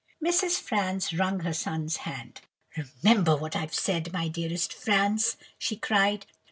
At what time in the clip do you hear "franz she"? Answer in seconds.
4.73-5.75